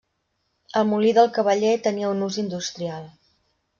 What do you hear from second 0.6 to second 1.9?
El molí del cavaller